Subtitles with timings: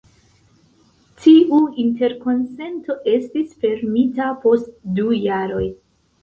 [1.25, 5.63] Tiu interkonsento estis fermita post du jaroj.